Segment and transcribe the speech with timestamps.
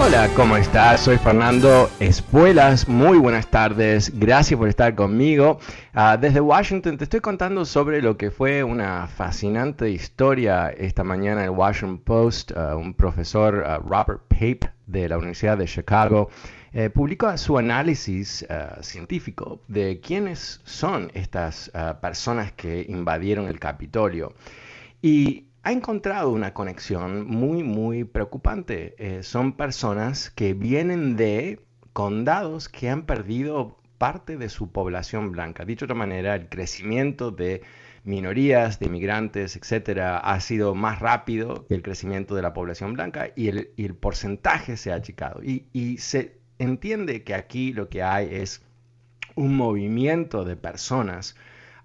[0.00, 1.00] Hola, ¿cómo estás?
[1.00, 2.88] Soy Fernando Espuelas.
[2.88, 4.18] Muy buenas tardes.
[4.18, 5.58] Gracias por estar conmigo.
[5.92, 11.42] Ah, desde Washington te estoy contando sobre lo que fue una fascinante historia esta mañana
[11.42, 12.52] en el Washington Post.
[12.56, 16.30] Ah, un profesor, ah, Robert Pape, de la Universidad de Chicago,
[16.84, 18.46] eh, publicó su análisis
[18.80, 24.34] científico de quiénes son estas personas que invadieron el Capitolio.
[25.02, 28.94] Y ha encontrado una conexión muy, muy preocupante.
[28.98, 31.60] Eh, son personas que vienen de
[31.92, 35.66] condados que han perdido parte de su población blanca.
[35.66, 37.62] Dicho de otra manera, el crecimiento de
[38.04, 43.30] minorías, de inmigrantes, etcétera, ha sido más rápido que el crecimiento de la población blanca
[43.36, 45.42] y el, porcentaje se ha achicado.
[45.42, 48.62] Y se entiende que aquí lo que hay es
[49.34, 51.36] un movimiento de personas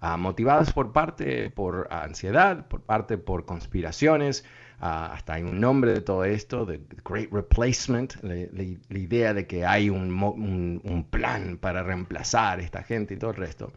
[0.06, 4.44] Ah, motivadas por parte por ansiedad, por parte por conspiraciones,
[4.78, 9.64] ah, hasta hay un nombre de todo esto, The Great Replacement, la, idea de que
[9.64, 13.72] hay un, plan para reemplazar a esta gente y todo el resto,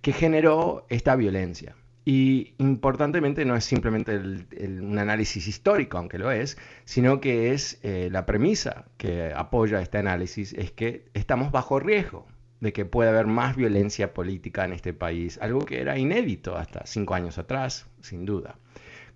[0.00, 1.76] que generó esta violencia.
[2.08, 8.10] Y importantemente no es simplemente un análisis histórico, aunque lo es, sino que es eh,
[8.12, 12.28] la premisa que apoya este análisis, es que estamos bajo riesgo
[12.60, 16.86] de que puede haber más violencia política en este país, algo que era inédito hasta
[16.86, 18.56] cinco años atrás, sin duda.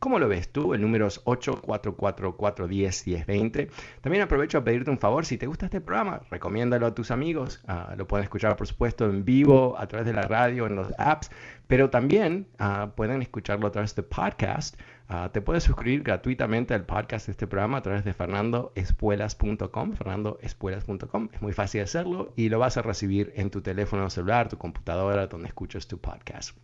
[0.00, 0.72] ¿Cómo lo ves tú?
[0.72, 3.69] El número es 844-410-1020.
[4.00, 7.62] También aprovecho a pedirte un favor, si te gusta este programa, recomiéndalo a tus amigos.
[7.69, 10.91] Ah, lo pueden escuchar, por supuesto, en vivo, a través de la radio, en los
[10.97, 11.31] apps,
[11.66, 14.81] pero también ah, pueden escucharlo a través de podcast.
[15.06, 21.28] Ah, te puedes suscribir gratuitamente al podcast de este programa a través de fernandoespuelas.com, fernandoespuelas.com.
[21.31, 25.27] Es muy fácil hacerlo y lo vas a recibir en tu teléfono celular, tu computadora,
[25.27, 26.56] donde escuches tu podcast.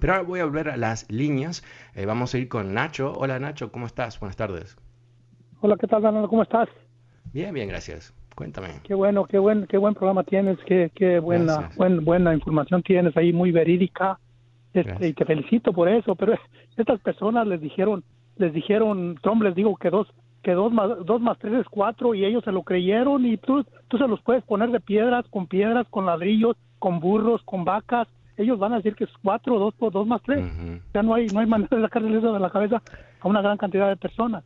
[0.00, 1.64] Pero ahora voy a volver a las líneas.
[1.94, 3.12] Eh, vamos a ir con Nacho.
[3.16, 4.18] Hola Nacho, ¿cómo estás?
[4.20, 4.76] Buenas tardes.
[5.60, 6.02] Hola, ¿qué tal?
[6.28, 6.68] ¿Cómo estás?
[7.32, 8.14] Bien, bien, gracias.
[8.34, 8.68] Cuéntame.
[8.82, 13.16] Qué bueno, qué buen, qué buen programa tienes, qué, qué buena, buen, buena información tienes
[13.16, 14.18] ahí, muy verídica.
[14.72, 16.34] Este, y te felicito por eso, pero
[16.76, 18.02] estas personas les dijeron,
[18.36, 20.08] les dijeron, Trump les digo que dos,
[20.42, 23.64] que dos más, dos más tres es cuatro y ellos se lo creyeron y tú,
[23.86, 28.08] tú se los puedes poner de piedras, con piedras, con ladrillos, con burros, con vacas,
[28.36, 30.44] ellos van a decir que es cuatro, dos por dos más tres.
[30.92, 32.82] Ya no hay, no hay manera de sacarle eso de la cabeza
[33.20, 34.44] a una gran cantidad de personas.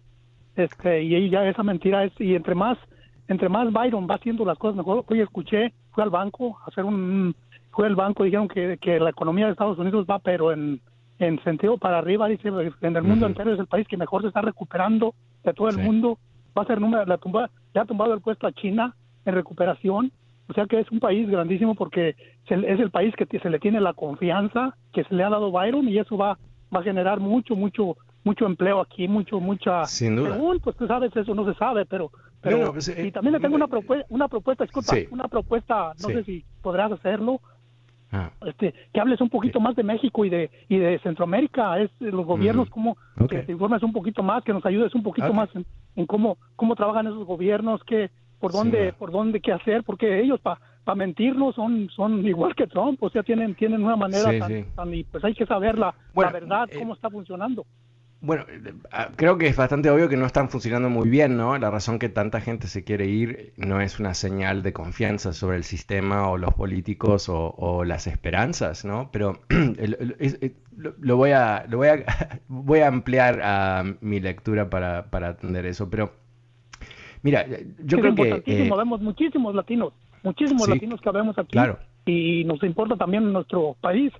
[0.56, 2.78] Este, y ahí ya esa mentira es, y entre más,
[3.28, 6.84] entre más Byron va haciendo las cosas mejor, hoy escuché, fui al banco a hacer
[6.84, 7.34] un,
[7.70, 10.80] fue al banco, dijeron que, que la economía de Estados Unidos va pero en,
[11.20, 12.48] en sentido para arriba, dice,
[12.80, 15.78] en el mundo entero es el país que mejor se está recuperando de todo el
[15.78, 16.18] mundo,
[16.58, 20.10] va a ser número, la tumba, ya ha tumbado el puesto a China en recuperación,
[20.48, 22.16] o sea que es un país grandísimo porque
[22.46, 25.88] es el país que se le tiene la confianza que se le ha dado Byron
[25.88, 26.38] y eso va,
[26.74, 29.84] va a generar mucho, mucho, mucho empleo aquí, mucho, mucha...
[29.84, 30.34] Sin duda.
[30.34, 32.10] Según, pues tú sabes, eso no se sabe, pero...
[32.40, 36.08] pero pues, y eh, también le tengo una, propuesta, una propuesta, disculpa, una propuesta, no
[36.08, 37.40] sé si podrás hacerlo,
[38.10, 38.30] ah.
[38.46, 42.24] este, que hables un poquito más de México y de y de Centroamérica, es los
[42.24, 42.96] gobiernos, como
[43.28, 46.38] que te informes un poquito más, que nos ayudes un poquito más en, en, cómo
[46.56, 50.94] cómo trabajan esos gobiernos, qué por dónde, por dónde qué hacer, porque ellos para pa
[50.94, 54.30] mentirnos son, son igual que Trump, o sea, tienen, tienen una manera
[54.74, 57.66] tan, y pues hay que saber la, verdad, eh, cómo está funcionando.
[58.20, 61.56] Bueno, eh, ah, creo que es bastante obvio que no están funcionando muy bien, ¿no?
[61.58, 65.56] La razón que tanta gente se quiere ir no es una señal de confianza sobre
[65.56, 69.10] el sistema o los políticos o, las esperanzas, ¿no?
[69.12, 69.40] Pero
[70.76, 75.66] lo, voy a, lo voy a, voy a ampliar a mi lectura para, para atender
[75.66, 76.12] eso, pero
[77.22, 77.46] Mira,
[77.84, 78.42] yo creo que...
[78.46, 79.92] Eh, vemos muchísimos latinos,
[80.22, 81.58] muchísimos latinos que vemos aquí.
[82.06, 84.12] Y nos importa también nuestro país.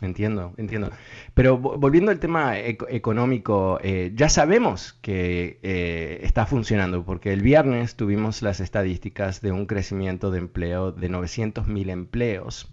[0.00, 0.90] Entiendo, entiendo.
[1.34, 7.96] Pero volviendo al tema económico, eh, ya sabemos que eh, está funcionando, porque el viernes
[7.96, 12.72] tuvimos las estadísticas de un crecimiento de empleo de 900.000 empleos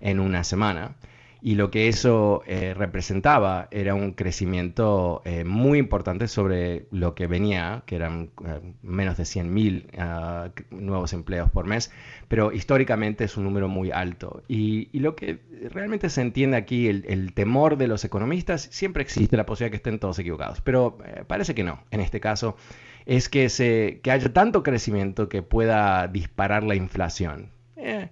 [0.00, 0.96] en una semana.
[1.46, 7.26] Y lo que eso eh, representaba era un crecimiento eh, muy importante sobre lo que
[7.26, 11.92] venía, que eran eh, menos de 100.000 ah, nuevos empleos por mes,
[12.28, 14.42] pero históricamente es un número muy alto.
[14.48, 15.38] Y, lo que
[15.70, 19.98] realmente se entiende aquí, el, temor de los economistas, siempre existe la posibilidad que estén
[19.98, 21.84] todos equivocados, pero parece que no.
[21.90, 22.56] En este caso,
[23.04, 27.50] es que, se, que haya tanto crecimiento que pueda disparar la inflación.
[27.76, 28.08] Eh,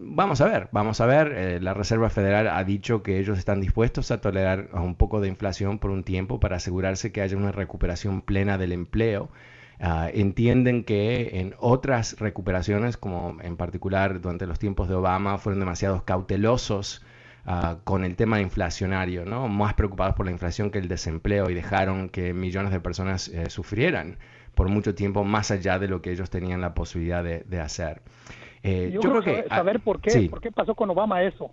[0.00, 1.32] vamos a ver, vamos a ver.
[1.36, 5.28] Eh, la Reserva Federal ha dicho que ellos están dispuestos a tolerar un poco de
[5.28, 9.30] inflación por un tiempo para asegurarse que haya una recuperación plena del empleo.
[9.78, 15.60] Ah, entienden que en otras recuperaciones, como en particular durante los tiempos de Obama, fueron
[15.60, 17.02] demasiado cautelosos
[17.46, 19.48] ah, con el tema inflacionario, ¿no?
[19.48, 23.48] más preocupados por la inflación que el desempleo y dejaron que millones de personas eh,
[23.50, 24.18] sufrieran
[24.54, 28.02] por mucho tiempo más allá de lo que ellos tenían la posibilidad de hacer.
[28.62, 31.50] Eh, yo, creo que saber por qué, por qué pasó con Obama eso.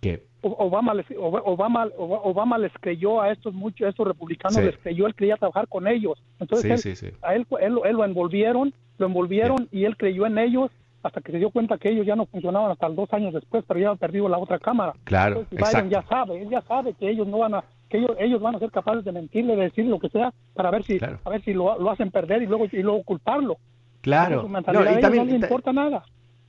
[0.00, 0.28] ¿Qué?
[0.42, 5.14] Obama les, Obama, Obama les creyó a estos muchos, a estos republicanos les creyó, él
[5.14, 6.22] quería trabajar con ellos.
[6.38, 10.70] Entonces a él, él, lo envolvieron, lo envolvieron y él creyó en ellos
[11.02, 13.80] hasta que se dio cuenta que ellos ya no funcionaban hasta dos años después, pero
[13.80, 14.94] ya había perdido la otra cámara.
[15.04, 18.40] Claro, Biden ya sabe, él ya sabe que ellos no van a que ellos, ellos
[18.40, 21.30] van a ser capaces de mentirle, de decir lo que sea para ver si a
[21.30, 23.58] ver si lo, lo hacen perder y luego y luego culparlo.
[24.08, 24.48] Claro.
[24.48, 26.02] No, y también, no le importa nada.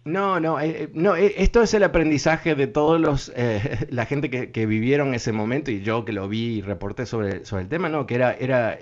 [0.06, 3.34] No, no, eh, eh, no, eh, esto es el aprendizaje de todos los,
[3.90, 7.44] la gente que, que, vivieron ese momento y yo que lo vi y reporté sobre,
[7.44, 8.08] sobre el tema, ¿no?
[8.08, 8.74] Que era, era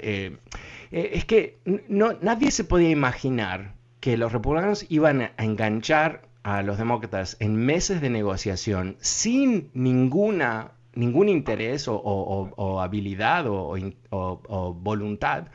[0.92, 1.58] es que
[1.88, 7.56] no, nadie se podía imaginar que los republicanos iban a enganchar a los demócratas en
[7.56, 15.48] meses de negociación sin ninguna, ningún interés o, habilidad o voluntad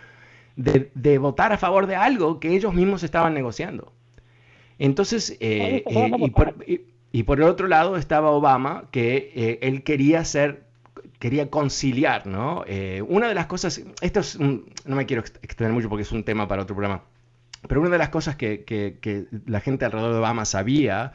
[0.56, 3.92] de, votar a favor de algo que ellos mismos estaban negociando.
[4.78, 6.82] Entonces, eh, eh,
[7.12, 10.64] y, por, el otro lado estaba Obama, que eh, él quería hacer,
[11.18, 12.64] quería conciliar, ¿no?
[13.06, 16.48] una de las cosas, esto es no me quiero extender mucho porque es un tema
[16.48, 17.04] para otro programa,
[17.68, 21.12] pero una de las cosas que, que la gente alrededor de Obama sabía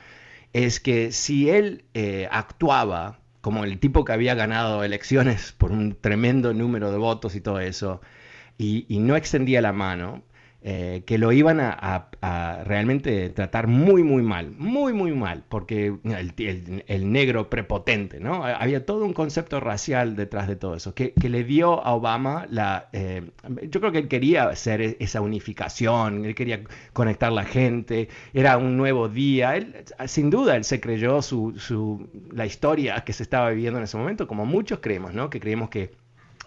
[0.54, 1.84] es que si él
[2.32, 7.42] actuaba como el tipo que había ganado elecciones por un tremendo número de votos y
[7.42, 8.02] todo eso,
[8.58, 10.24] y, no extendía la mano,
[10.64, 12.10] eh, que lo iban a,
[12.66, 18.44] realmente tratar muy, muy mal, muy, muy mal, porque el, negro prepotente, ¿no?
[18.44, 22.90] Había todo un concepto racial detrás de todo eso, que, le dio a Obama la...
[22.92, 23.30] Eh,
[23.70, 26.64] yo creo que él quería hacer e, esa unificación, él quería
[26.94, 32.10] conectar la gente, era un nuevo día, él, sin duda, él se creyó su, su,
[32.32, 35.30] la historia que se estaba viviendo en ese momento, como muchos creemos, ¿no?
[35.30, 35.92] Que creíamos que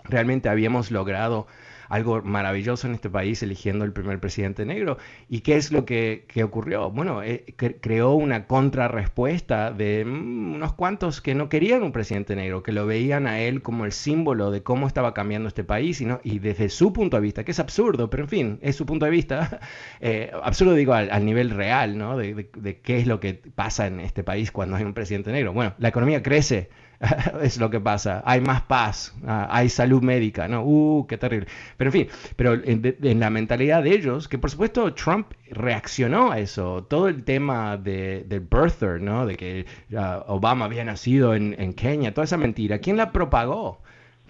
[0.04, 1.46] realmente habíamos logrado
[1.90, 4.96] algo maravilloso en este país eligiendo el primer presidente negro.
[5.28, 6.90] ¿Y qué es lo que, ocurrió?
[6.90, 7.44] Bueno, eh,
[7.80, 12.86] creó una contrarrespuesta de mm, unos cuantos que no querían un presidente negro, que lo
[12.86, 16.92] veían a él como el símbolo de cómo estaba cambiando este país y, desde su
[16.92, 19.60] punto de vista, que es absurdo, pero en fin, es su punto de vista,
[20.00, 22.16] eh, absurdo digo al, nivel real, ¿no?
[22.16, 25.52] de qué es lo que pasa en este país cuando hay un presidente negro.
[25.52, 26.70] Bueno, la economía crece
[27.42, 28.22] es lo que pasa.
[28.26, 30.62] Hay más paz, ah, hay salud médica, ¿no?
[30.64, 31.46] Uh, qué terrible.
[31.76, 36.38] Pero en fin, pero en, la mentalidad de ellos, que por supuesto Trump reaccionó a
[36.38, 39.26] eso, todo el tema de, del birther, ¿no?
[39.26, 39.66] De que
[39.96, 43.80] ah, Obama había nacido en, en Kenia, toda esa mentira, ¿quién la propagó?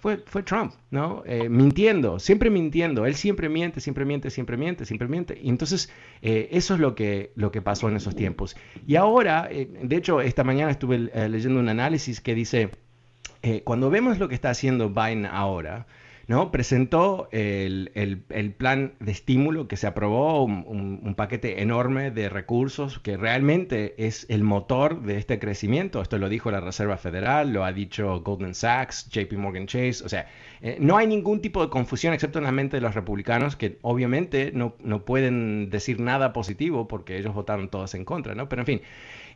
[0.01, 1.21] Fue, fue Trump, ¿no?
[1.27, 3.05] Eh, mintiendo, siempre mintiendo.
[3.05, 5.39] Él siempre miente, siempre miente, siempre miente, siempre miente.
[5.41, 5.91] Y entonces
[6.23, 8.57] eh, eso es lo que, lo que pasó en esos tiempos.
[8.87, 10.97] Y ahora, eh, de hecho, esta mañana estuve
[11.29, 12.71] leyendo un análisis que dice,
[13.63, 15.85] cuando vemos lo que está haciendo Biden ahora,
[16.27, 16.51] ¿no?
[16.51, 17.91] Presentó el,
[18.57, 24.43] plan de estímulo que se aprobó, un, paquete enorme de recursos que realmente es el
[24.43, 26.01] motor de este crecimiento.
[26.01, 30.03] Esto lo dijo la Reserva Federal, lo ha dicho Goldman Sachs, JP Morgan Chase.
[30.03, 30.27] O sea,
[30.61, 33.77] eh, no hay ningún tipo de confusión excepto en la mente de los republicanos que
[33.81, 38.47] obviamente no, no pueden decir nada positivo porque ellos votaron todos en contra, ¿no?
[38.49, 38.81] Pero en fin.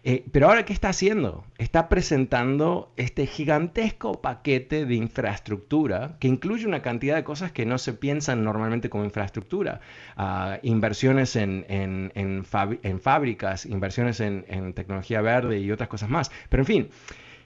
[0.07, 1.45] Eh, pero ahora, ¿qué está haciendo?
[1.57, 7.79] Está presentando este gigantesco paquete de infraestructura que incluye una cantidad de cosas que no
[7.79, 9.81] se piensan normalmente como infraestructura.
[10.15, 16.31] Ah, inversiones en, en, fábricas, inversiones en, tecnología verde y otras cosas más.
[16.49, 16.89] Pero en fin,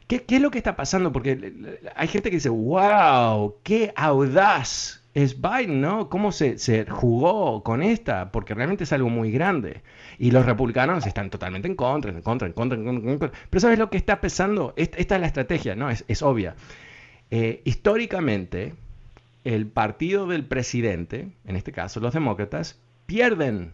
[0.08, 1.14] ¿qué, ¿qué es lo que está pasando?
[1.14, 1.54] Porque
[1.96, 6.10] hay gente que dice, wow, qué audaz es Biden, ¿no?
[6.10, 8.32] ¿Cómo se, se, jugó con esta?
[8.32, 9.82] Porque realmente es algo muy grande.
[10.18, 13.32] Y los republicanos están totalmente en contra, en contra, en contra, en contra.
[13.50, 14.74] Pero ¿sabes lo que está pesando?
[14.78, 15.90] Esta, es la estrategia, ¿no?
[15.90, 16.56] Es, es obvia.
[17.32, 18.76] Eh, históricamente,
[19.44, 23.72] el partido del presidente, en este caso los demócratas, pierden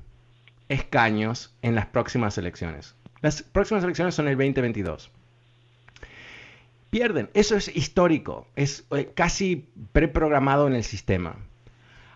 [0.69, 2.95] escaños en las próximas elecciones.
[3.21, 5.11] Las próximas elecciones son el 2022
[6.89, 7.29] pierden.
[7.33, 11.37] Eso es histórico, es eh, casi preprogramado en el sistema.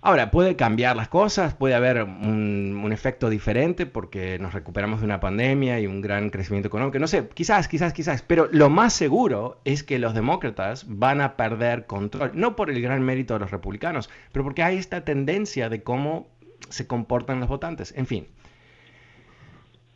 [0.01, 5.19] Ahora, puede cambiar las cosas, puede haber un, efecto diferente porque nos recuperamos de una
[5.19, 6.97] pandemia y un gran crecimiento económico.
[6.99, 8.21] No sé, quizás, quizás, quizás.
[8.21, 12.31] Pero lo más seguro es que los demócratas van a perder control.
[12.33, 16.27] No por el gran mérito de los republicanos, pero porque hay esta tendencia de cómo
[16.69, 17.93] se comportan los votantes.
[17.95, 18.27] En fin.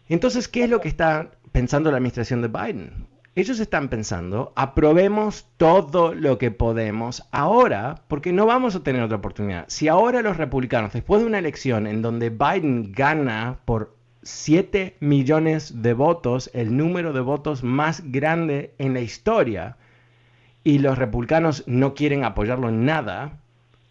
[0.10, 3.08] Entonces, ¿qué es lo que está pensando la administración de Biden?
[3.36, 9.18] Ellos están pensando, aprobemos todo lo que podemos ahora, porque no vamos a tener otra
[9.18, 9.66] oportunidad.
[9.70, 15.82] Si ahora los republicanos, después de una elección en donde Biden gana por 7 millones
[15.82, 19.78] de votos, el número de votos más grande en la historia,
[20.64, 23.40] y los republicanos no quieren apoyarlo en nada,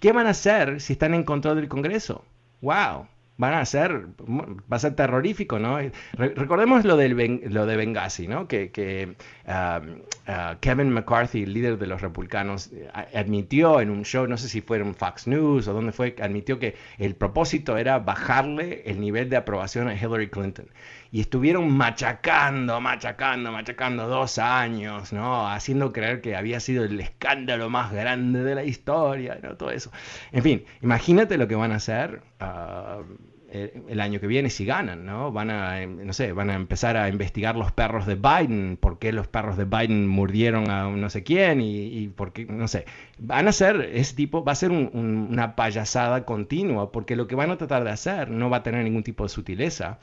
[0.01, 2.25] ¿qué van a hacer si están en control del Congreso?
[2.61, 3.09] ¡Wow!
[3.43, 5.79] Van a ser, va a ser terrorífico, ¿no?
[6.17, 8.47] recordemos lo, del, lo de Benghazi, ¿no?
[8.47, 9.17] Que,
[9.49, 14.37] um, uh, Kevin McCarthy, el líder de los republicanos, eh, admitió en un show, no
[14.37, 18.85] sé si fue en Fox News o dónde fue, admitió que el propósito era bajarle
[18.87, 20.69] el nivel de aprobación a Hillary Clinton.
[21.11, 25.49] Y estuvieron machacando, machacando, machacando dos años, ¿no?
[25.49, 29.57] Haciendo creer que había sido el escándalo más grande de la historia, ¿no?
[29.57, 29.91] Todo eso.
[30.31, 32.23] En fin, imagínate lo que van a hacer.
[32.41, 35.31] Uh, el año que viene si ganan, ¿no?
[35.31, 38.99] Van a, em, no sé, van a empezar a investigar los perros de Biden, por
[38.99, 42.87] qué los perros de Biden murdieron a no sé quién y, por qué, no sé.
[43.19, 47.51] Van a ser, ese tipo, va a ser una payasada continua, porque lo que van
[47.51, 49.99] a tratar de hacer no va a tener ningún tipo de sutileza,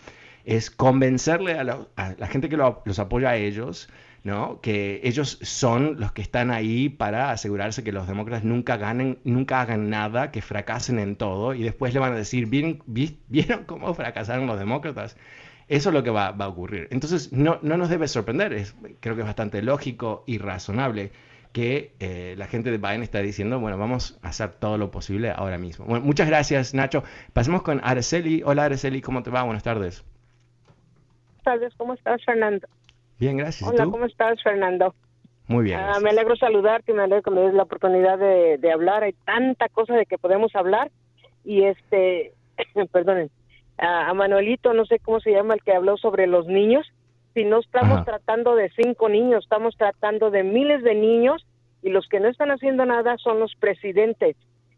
[0.45, 3.89] es convencerle a, la gente que los apoya a ellos,
[4.23, 4.59] ¿no?
[4.61, 9.61] Que ellos son los que están ahí para asegurarse que los demócratas nunca ganen, nunca
[9.61, 13.93] hagan nada, que fracasen en todo y después le van a decir, ¿vieron, ¿vieron cómo
[13.93, 15.17] fracasaron los demócratas?
[15.67, 16.87] Eso es lo que va, a ocurrir.
[16.91, 21.11] Entonces, no, no, nos debe sorprender, es, creo que es bastante lógico y razonable
[21.51, 25.31] que eh, la gente de Biden está diciendo, bueno, vamos a hacer todo lo posible
[25.31, 25.85] ahora mismo.
[25.85, 27.03] Bueno, muchas gracias, Nacho.
[27.33, 28.41] Pasemos con Araceli.
[28.43, 29.43] Hola, Araceli, ¿cómo te va?
[29.43, 30.03] Buenas tardes.
[31.27, 32.67] Buenas tardes, ¿cómo estás, Fernando?
[33.19, 33.69] Bien, gracias.
[33.69, 34.95] Hola, ¿cómo estás, Fernando?
[35.47, 35.79] Muy bien.
[35.79, 39.03] Ah, me alegro saludarte, me alegro que me des la oportunidad de, hablar.
[39.03, 40.89] Hay tanta cosa de que podemos hablar.
[41.43, 42.33] Y este,
[42.91, 43.29] perdonen,
[43.77, 46.87] a Manuelito, no sé cómo se llama el que habló sobre los niños.
[47.33, 51.45] Si no estamos tratando de cinco niños, estamos tratando de miles de niños
[51.81, 54.35] y los que no están haciendo nada son los presidentes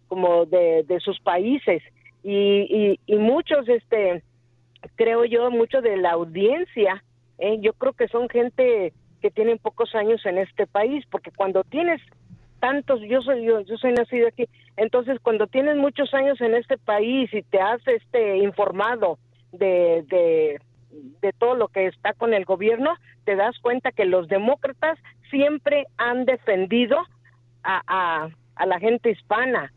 [0.08, 1.82] como de, de sus países
[2.24, 4.22] y, y, y muchos, este,
[4.96, 7.02] creo yo, mucho de la audiencia
[7.42, 7.58] ¿eh?
[7.60, 12.02] yo creo que son gente que tienen pocos años en este país, porque cuando tienes
[12.60, 14.46] tantos, yo soy yo, yo soy nacido aquí,
[14.78, 19.18] entonces cuando tienes muchos años en este país y te has este informado
[19.52, 20.62] de, de,
[21.22, 22.94] de todo lo que está con el gobierno,
[23.26, 24.98] te das cuenta que los demócratas
[25.30, 26.98] siempre han defendido
[27.64, 29.74] a, a, a la gente hispana,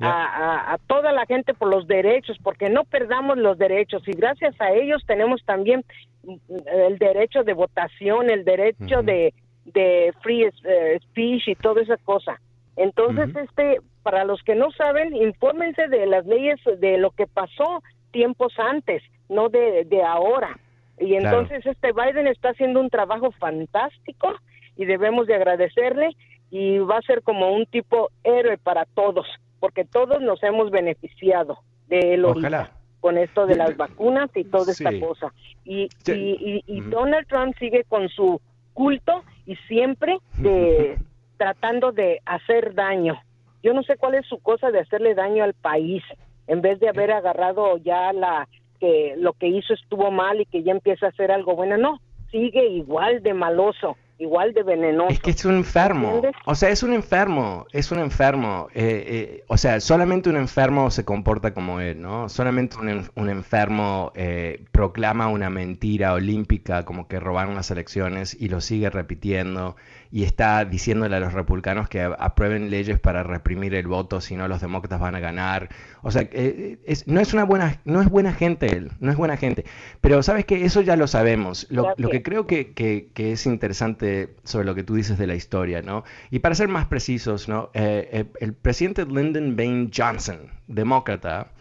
[0.00, 4.54] a, a, toda la gente por los derechos, porque no perdamos los derechos y gracias
[4.60, 5.84] a ellos tenemos también
[6.24, 9.32] el derecho de votación, el derecho de,
[9.64, 12.40] de free eh, speech y toda esa cosa.
[12.76, 17.82] Entonces, este, para los que no saben, infórmense de las leyes de lo que pasó
[18.12, 20.58] tiempos antes, no de, de ahora.
[21.00, 24.34] Y entonces este Biden está haciendo un trabajo fantástico
[24.76, 26.10] y debemos de agradecerle
[26.50, 29.26] y va a ser como un tipo héroe para todos,
[29.60, 31.58] porque todos nos hemos beneficiado
[31.88, 35.32] de él Ojalá con esto de las vacunas y toda esta cosa.
[35.64, 38.40] Y, y, Donald Trump sigue con su
[38.74, 40.98] culto y siempre de,
[41.36, 43.20] tratando de hacer daño.
[43.62, 46.02] Yo no sé cuál es su cosa de hacerle daño al país,
[46.46, 48.48] en vez de haber agarrado ya la
[48.80, 51.76] que lo que hizo estuvo mal y que ya empieza a hacer algo bueno.
[51.76, 52.00] No,
[52.30, 55.12] sigue igual de maloso igual de venenoso.
[55.12, 56.20] Es que es un enfermo.
[56.44, 58.68] O sea, es un enfermo, es un enfermo.
[58.74, 62.28] Eh, eh, o sea, solamente un enfermo se comporta como él, ¿no?
[62.28, 68.60] Solamente un, enfermo eh, proclama una mentira olímpica como que robaron las elecciones y lo
[68.60, 69.76] sigue repitiendo
[70.10, 74.48] y está diciéndole a los republicanos que aprueben leyes para reprimir el voto, si no
[74.48, 75.68] los demócratas van a ganar.
[76.02, 79.36] O sea, es, no es una buena, no es buena gente él, no es buena
[79.36, 79.64] gente.
[80.00, 81.66] Pero sabes que eso ya lo sabemos.
[81.70, 85.82] Lo, que creo que, que es interesante sobre lo que tú dices de la historia,
[85.82, 86.04] ¿no?
[86.30, 87.70] Y para ser más precisos, ¿no?
[87.74, 91.52] Eh, eh, el presidente Lyndon Baines Johnson, demócrata,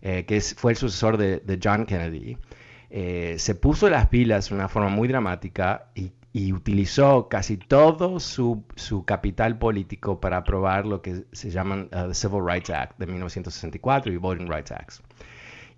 [0.00, 2.36] eh, que fue el sucesor de, John Kennedy,
[3.38, 6.12] se puso las pilas de una forma muy dramática y,
[6.52, 8.64] utilizó casi todo su,
[9.06, 14.12] capital político para aprobar lo que se llaman uh, the Civil Rights Act de 1964
[14.12, 15.02] y Voting Rights Acts.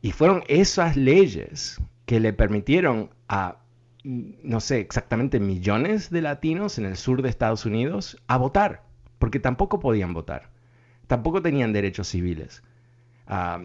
[0.01, 3.57] Y fueron esas leyes que le permitieron a
[4.05, 8.83] no sé exactamente, millones de latinos en el sur de Estados Unidos a votar,
[9.19, 10.51] porque tampoco podían votar,
[11.07, 12.63] tampoco tenían derechos civiles.
[13.27, 13.63] Ah,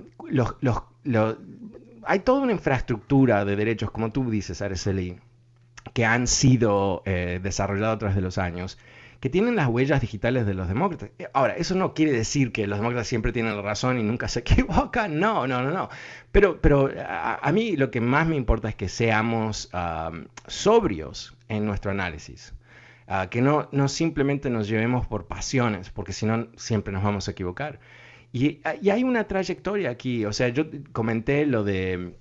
[2.05, 5.19] hay toda una infraestructura de derechos, como tú dices, Araceli,
[5.93, 8.77] que han sido eh, desarrollados a través de los años
[9.19, 11.09] que tienen las huellas digitales de los demócratas.
[11.19, 14.27] Eh, ahora, eso no quiere decir que los demócratas siempre tienen la razón y nunca
[14.29, 15.89] se equivocan, no, no, no, no.
[16.31, 19.69] Pero, pero a, mí lo que más me importa es que seamos
[20.47, 22.53] sobrios en nuestro análisis.
[23.11, 27.27] Ah, que no, no simplemente nos llevemos por pasiones, porque si no siempre nos vamos
[27.27, 27.79] a equivocar.
[28.31, 32.13] Y, y, hay una trayectoria aquí, o sea, yo comenté lo de...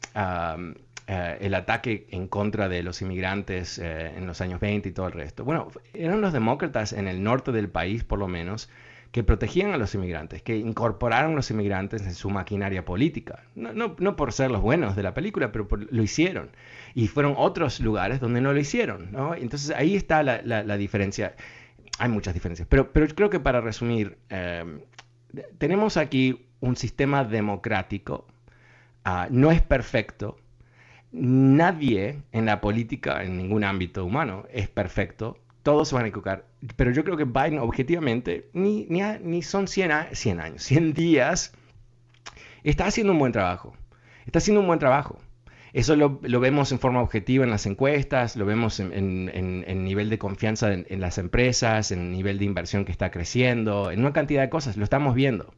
[1.10, 5.06] Eh, el ataque en contra de los inmigrantes eh, en los años 20 y todo
[5.06, 5.42] el resto.
[5.42, 8.68] Bueno, eran los demócratas en el norte del país, por lo menos,
[9.10, 13.42] que protegían a los inmigrantes, que incorporaron a los inmigrantes en su maquinaria política.
[13.54, 16.50] No, no, por ser los buenos de la película, pero lo hicieron.
[16.94, 19.10] Y fueron otros lugares donde no lo hicieron.
[19.10, 19.34] ¿no?
[19.34, 21.34] Entonces ahí está la, la, diferencia.
[21.98, 24.62] Hay muchas diferencias, pero, pero creo que para resumir, eh,
[25.56, 28.26] tenemos aquí un sistema democrático,
[29.06, 30.36] ah, no es perfecto,
[31.10, 35.38] Nadie en la política, en ningún ámbito humano, es perfecto.
[35.62, 36.44] Todos se van a equivocar.
[36.76, 41.52] Pero yo creo que Biden, objetivamente, ni, ni, son 100, años, 100 días,
[42.62, 43.74] está haciendo un buen trabajo.
[44.26, 45.18] Está haciendo un buen trabajo.
[45.72, 50.18] Eso lo, vemos en forma objetiva en las encuestas, lo vemos en, en, nivel de
[50.18, 54.48] confianza en, las empresas, en nivel de inversión que está creciendo, en una cantidad de
[54.48, 55.54] cosas, lo estamos viendo.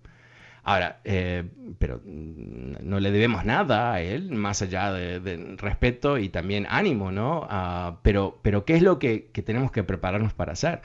[0.62, 1.44] Ahora, eh,
[1.78, 7.46] pero no le debemos nada a él, más allá de, respeto y también ánimo, ¿no?
[7.50, 10.80] Ah, pero, pero, ¿qué es lo que, tenemos que prepararnos para hacer?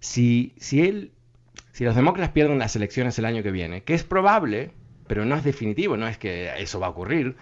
[0.00, 1.12] Si, si, él,
[1.72, 4.72] si los demócratas pierden las elecciones el año que viene, que es probable,
[5.06, 7.36] pero no es definitivo, no es que eso va a ocurrir,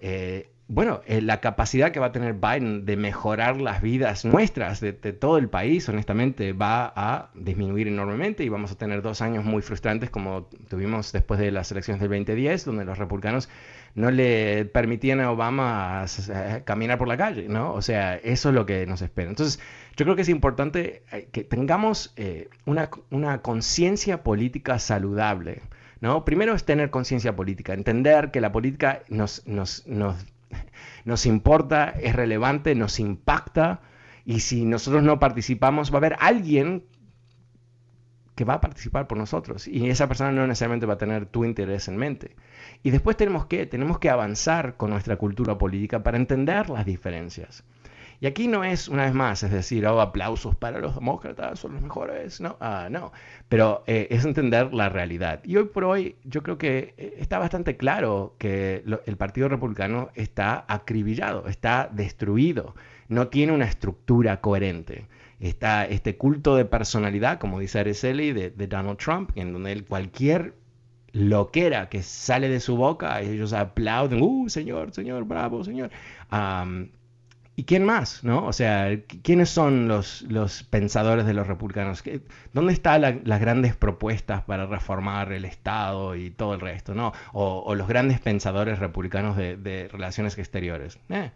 [0.00, 4.80] eh, bueno, eh, la capacidad que va a tener Biden de mejorar las vidas nuestras,
[4.80, 9.44] de, todo el país, honestamente, va a disminuir enormemente y vamos a tener dos años
[9.44, 13.50] muy frustrantes como tuvimos después de las elecciones del 2010, donde los republicanos
[13.94, 16.06] no le permitían a Obama
[16.64, 17.74] caminar por la calle, ¿no?
[17.74, 19.28] O sea, eso es lo que nos espera.
[19.28, 19.60] Entonces,
[19.94, 25.60] yo creo que es importante eh, que tengamos eh, una, una conciencia política saludable.
[26.00, 26.24] ¿No?
[26.24, 30.16] Primero es tener conciencia política, entender que la política nos, nos, nos
[31.04, 33.80] nos importa, es relevante, nos impacta
[34.24, 36.84] y si nosotros no participamos va a haber alguien
[38.34, 41.44] que va a participar por nosotros y esa persona no necesariamente va a tener tu
[41.44, 42.34] interés en mente.
[42.82, 47.64] Y después tenemos que, tenemos que avanzar con nuestra cultura política para entender las diferencias.
[48.22, 51.72] Y aquí no es, una vez más, es decir, oh, aplausos para los demócratas, son
[51.72, 53.10] los mejores, no, ah, no,
[53.48, 55.40] pero eh, es entender la realidad.
[55.42, 60.10] Y hoy por hoy yo creo que eh, está bastante claro que el Partido Republicano
[60.14, 62.76] está acribillado, está destruido,
[63.08, 65.08] no tiene una estructura coherente.
[65.40, 69.84] Está este culto de personalidad, como dice Araceli, de, de Donald Trump, en donde él,
[69.84, 70.54] cualquier
[71.10, 75.90] loquera que sale de su boca, ellos aplauden, uh, señor, señor, bravo, señor.
[77.62, 78.24] ¿Y quién más?
[78.24, 78.44] ¿no?
[78.44, 78.88] O sea,
[79.22, 80.24] ¿quiénes son los,
[80.68, 82.02] pensadores de los republicanos?
[82.52, 86.92] ¿Dónde están las grandes propuestas para reformar el Estado y todo el resto?
[86.92, 87.12] ¿no?
[87.32, 90.98] O, los grandes pensadores republicanos de, relaciones exteriores.
[91.08, 91.30] Eh,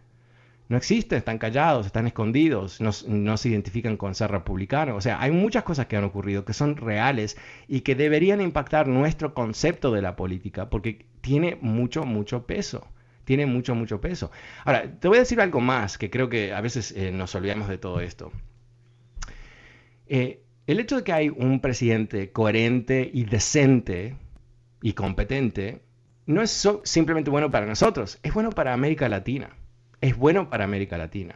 [0.69, 4.97] no existen, están callados, están escondidos, no, no, se identifican con ser republicanos.
[4.97, 7.37] O sea, hay muchas cosas que han ocurrido que son reales
[7.69, 12.89] y que deberían impactar nuestro concepto de la política porque tiene mucho, mucho peso
[13.27, 14.31] tiene mucho, mucho peso.
[14.65, 17.69] Ahora, te voy a decir algo más, que creo que a veces eh, nos olvidamos
[17.69, 18.31] de todo esto.
[20.07, 24.17] Eh, el hecho de que hay un presidente coherente y decente
[24.81, 25.83] y competente
[26.25, 29.51] no es simplemente bueno para nosotros, es bueno para América Latina.
[30.01, 31.35] Es bueno para América Latina.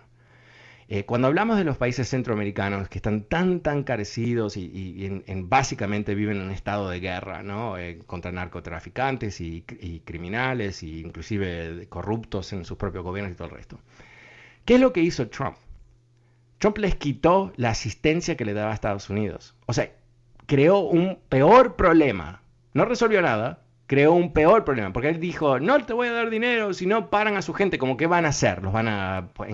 [0.93, 6.17] Eh, cuando hablamos de los países centroamericanos que están tan, tan carecidos y, en, básicamente
[6.17, 7.79] viven en un estado de guerra, ¿no?
[7.79, 9.63] Eh, contra narcotraficantes y,
[10.05, 13.79] criminales, e inclusive corruptos en sus propios gobiernos y todo el resto.
[14.65, 15.57] ¿Qué es lo que hizo Trump?
[16.59, 19.55] Trump les quitó la asistencia que le daba a Estados Unidos.
[19.67, 19.93] O sea,
[20.47, 22.43] creó un peor problema.
[22.75, 26.31] No resolvió nada, creó un peor problema, porque él dijo, no te voy a dar
[26.31, 29.31] dinero si no paran a su gente, como que van a hacer, los van a
[29.35, 29.53] pues,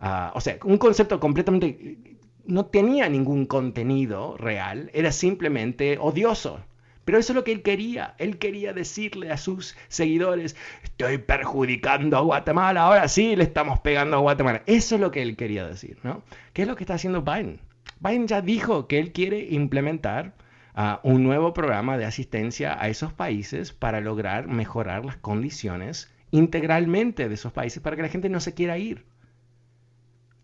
[0.00, 1.98] encadenar o sea, un concepto completamente
[2.46, 6.60] no tenía ningún contenido real, era simplemente odioso.
[7.04, 8.14] Pero eso es lo que él quería.
[8.18, 14.16] Él quería decirle a sus seguidores, estoy perjudicando a Guatemala, ahora sí le estamos pegando
[14.16, 14.62] a Guatemala.
[14.66, 16.22] Eso es lo que él quería decir, ¿no?
[16.52, 17.60] ¿Qué es lo que está haciendo Biden?
[18.00, 20.34] Biden ya dijo que él quiere implementar
[20.74, 27.28] ah, un nuevo programa de asistencia a esos países para lograr mejorar las condiciones integralmente
[27.28, 29.04] de esos países para que la gente no se quiera ir.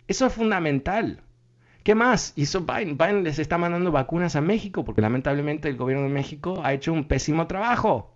[0.09, 1.21] Eso es fundamental.
[1.83, 2.99] ¿Qué más hizo Biden?
[2.99, 6.93] Biden les está mandando vacunas a México porque lamentablemente el gobierno de México ha hecho
[6.93, 8.13] un pésimo trabajo.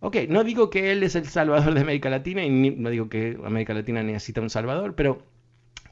[0.00, 3.38] Ok, no digo que él es el salvador de América Latina y no digo que
[3.44, 5.22] América Latina necesita un salvador, pero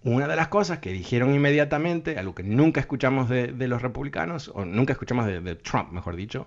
[0.05, 4.65] una de las cosas que dijeron inmediatamente, algo que nunca escuchamos de, los republicanos, o
[4.65, 6.47] nunca escuchamos de, Trump, mejor dicho,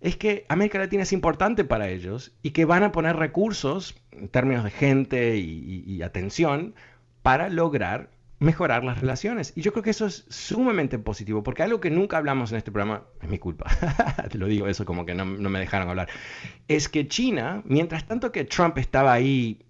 [0.00, 4.28] es que América Latina es importante para ellos y que van a poner recursos en
[4.28, 6.74] términos de gente y atención
[7.22, 9.52] para lograr mejorar las relaciones.
[9.56, 12.70] Y yo creo que eso es sumamente positivo, porque algo que nunca hablamos en este
[12.70, 13.66] programa, es mi culpa,
[14.30, 16.08] te lo digo eso como que no, me dejaron hablar,
[16.68, 19.64] es que China, mientras tanto que Trump estaba ahí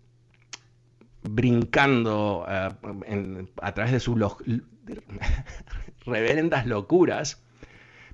[1.23, 4.19] brincando eh, a través de sus
[6.07, 7.43] reverendas locuras,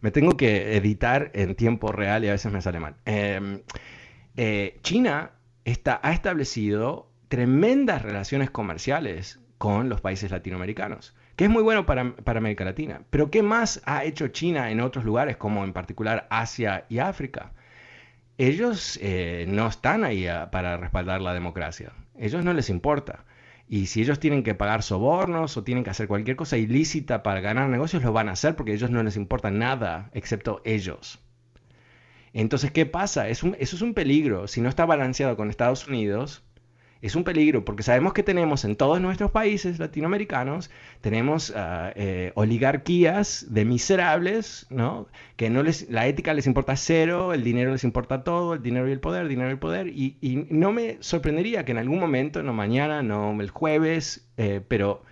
[0.05, 2.97] me tengo que editar en tiempo real y a veces me sale mal.
[3.07, 3.62] Em,
[4.37, 5.31] eh, China
[6.03, 12.67] ha establecido tremendas relaciones comerciales con los países latinoamericanos, que es muy bueno para, América
[12.67, 13.01] Latina.
[13.09, 17.53] Pero ¿qué más ha hecho China en otros lugares, como en particular Asia y África?
[18.37, 21.93] Ellos eh, no están ahí para respaldar la democracia.
[22.19, 23.25] Ellos no les importa.
[23.68, 27.40] Y si ellos tienen que pagar sobornos o tienen que hacer cualquier cosa ilícita para
[27.40, 31.20] ganar negocios, lo van a hacer porque a ellos no les importa nada excepto ellos.
[32.33, 33.29] Entonces, ¿qué pasa?
[33.29, 34.48] eso es un peligro.
[34.48, 36.42] Si no está balanceado con Estados Unidos,
[37.05, 40.71] es un peligro porque sabemos que tenemos en todos nuestros países latinoamericanos,
[41.03, 45.07] tenemos ah, eh, oligarquías de miserables, ¿no?
[45.37, 48.88] Que no les, la ética les importa cero, el dinero les importa todo, el dinero
[48.88, 52.01] y el poder, dinero y el poder, y, y no me sorprendería que en algún
[52.01, 55.03] momento, no mañana, no el jueves, eh, pero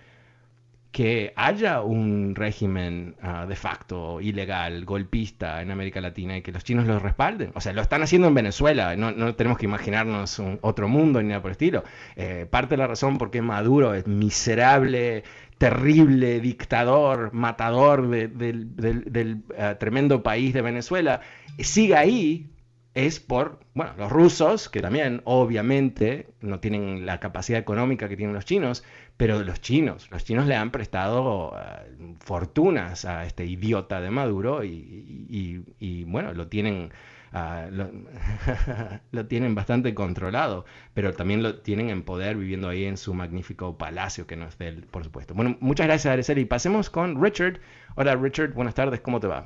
[0.93, 6.63] que haya un régimen ah, de facto ilegal, golpista en América Latina y que los
[6.63, 7.51] chinos lo respalden.
[7.55, 11.41] O sea, lo están haciendo en Venezuela, no, tenemos que imaginarnos otro mundo ni nada
[11.41, 11.83] por el estilo.
[12.15, 15.23] Eh, parte de la razón por qué Maduro es miserable,
[15.57, 21.21] terrible, dictador, matador del ah, tremendo país de Venezuela,
[21.57, 22.53] sigue ahí
[22.93, 28.35] es por, bueno, los rusos, que también obviamente no tienen la capacidad económica que tienen
[28.35, 28.83] los chinos,
[29.17, 34.63] pero los chinos, los chinos le han prestado eh, fortunas a este idiota de Maduro
[34.63, 36.91] y, bueno, lo tienen,
[37.31, 37.67] ah,
[39.11, 43.77] lo, tienen bastante controlado, pero también lo tienen en poder viviendo ahí en su magnífico
[43.77, 45.33] palacio, que no es de él, por supuesto.
[45.33, 46.45] Bueno, muchas gracias, Araceli.
[46.45, 47.59] Pasemos con Richard.
[47.95, 49.45] Hola, Richard, buenas tardes, ¿cómo te va?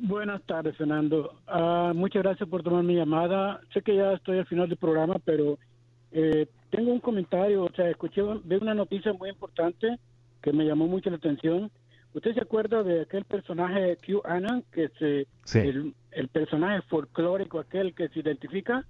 [0.00, 1.34] Buenas tardes, Fernando.
[1.46, 3.60] Ah, muchas gracias por tomar mi llamada.
[3.72, 5.58] Sé que ya estoy al final del programa, pero
[6.12, 7.64] eh, tengo un comentario.
[7.64, 9.98] O sea, escuché de una noticia muy importante
[10.42, 11.70] que me llamó mucho la atención.
[12.14, 15.26] ¿Usted se acuerda de aquel personaje Q Annan, que se,
[15.60, 18.84] el, personaje folclórico aquel que se identifica?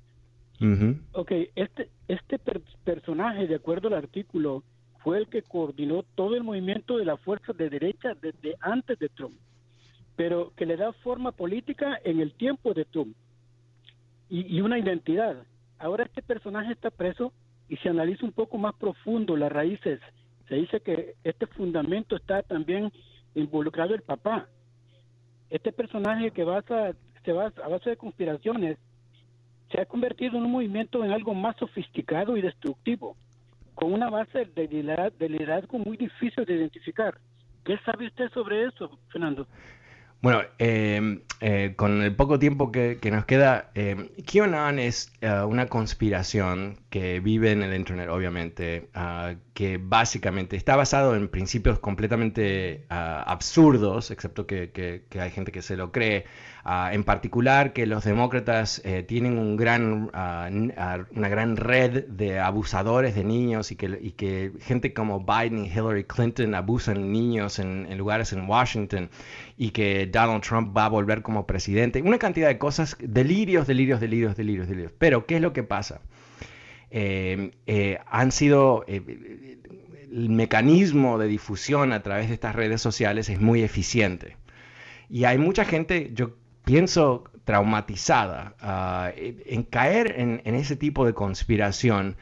[1.13, 2.39] Ok, este, este
[2.85, 4.65] personaje, de acuerdo al artículo,
[5.03, 9.09] fue el que coordinó todo el movimiento de la fuerza de derecha desde antes de
[9.09, 9.35] Trump
[10.19, 13.15] pero que le da forma política en el tiempo de Trump
[14.29, 15.45] y, una identidad.
[15.79, 17.33] Ahora este personaje está preso
[17.69, 20.01] y se analiza un poco más profundo las raíces.
[20.49, 22.93] Se dice que este fundamento está también
[23.35, 24.49] involucrado el papá.
[25.51, 28.79] Este personaje que basa, se basa a base de conspiraciones
[29.71, 33.17] se ha convertido en un movimiento en algo más sofisticado y destructivo,
[33.75, 34.67] con una base de
[35.29, 37.19] liderazgo muy difícil de identificar.
[37.65, 39.47] ¿Qué sabe usted sobre eso, Fernando?
[40.21, 45.67] Bueno, em, eh, con el poco tiempo que, nos queda, eh, QAnon es eh, una
[45.67, 48.89] conspiración que vive en el Internet, obviamente,
[49.59, 55.77] que básicamente está basado en principios completamente ah, absurdos, excepto que, hay gente que se
[55.77, 56.27] lo cree,
[56.63, 63.17] ah, en particular que los demócratas eh, tienen un gran, una gran red de abusadores
[63.17, 68.33] de niños y que, gente como Biden y Hillary Clinton abusan niños en, en lugares
[68.33, 69.11] en Washington
[69.57, 72.01] y que Donald Trump va a volver como presidente.
[72.01, 74.93] Una cantidad de cosas, delirios, delirios, delirios, delirios, delirios.
[74.99, 76.01] Pero, ¿qué es lo que pasa?
[76.91, 79.59] Eh, eh, han sido, eh,
[80.11, 84.37] el mecanismo de difusión a través de estas redes sociales es muy eficiente.
[85.11, 92.17] Y hay mucha gente, yo pienso, traumatizada ah, en caer en, ese tipo de conspiración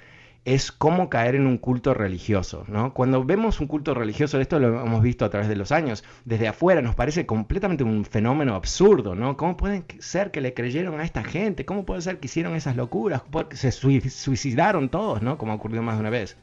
[0.46, 2.94] es cómo caer en un culto religioso, ¿no?
[2.94, 6.46] Cuando vemos un culto religioso, esto lo hemos visto a través de los años, desde
[6.46, 9.36] afuera nos parece completamente un fenómeno absurdo, ¿no?
[9.36, 11.64] ¿Cómo puede ser que le creyeron a esta gente?
[11.64, 13.22] ¿Cómo puede ser que hicieron esas locuras?
[13.28, 15.36] Porque se suicidaron todos, ¿no?
[15.36, 16.36] Como ha ocurrido más de una vez.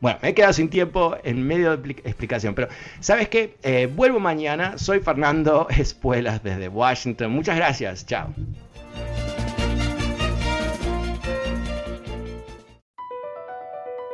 [0.00, 2.68] Bueno, me he quedado sin tiempo en medio de explicación, pero
[3.00, 3.58] ¿sabes qué?
[3.62, 7.30] Eh, vuelvo mañana, soy Fernando Espuelas desde Washington.
[7.30, 8.32] Muchas gracias, chao.